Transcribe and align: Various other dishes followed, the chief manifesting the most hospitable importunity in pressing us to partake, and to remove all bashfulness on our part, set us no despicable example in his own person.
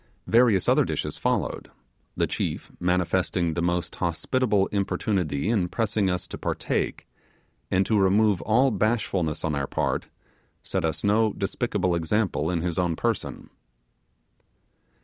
Various 0.25 0.67
other 0.67 0.83
dishes 0.83 1.19
followed, 1.19 1.69
the 2.17 2.25
chief 2.25 2.71
manifesting 2.79 3.53
the 3.53 3.61
most 3.61 3.97
hospitable 3.97 4.65
importunity 4.71 5.47
in 5.49 5.67
pressing 5.69 6.09
us 6.09 6.25
to 6.29 6.39
partake, 6.39 7.07
and 7.69 7.85
to 7.85 7.99
remove 7.99 8.41
all 8.41 8.71
bashfulness 8.71 9.43
on 9.45 9.53
our 9.53 9.67
part, 9.67 10.07
set 10.63 10.83
us 10.83 11.03
no 11.03 11.33
despicable 11.33 11.93
example 11.93 12.49
in 12.49 12.61
his 12.61 12.79
own 12.79 12.95
person. 12.95 13.51